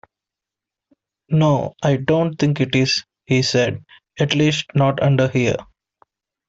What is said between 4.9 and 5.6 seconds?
under here’.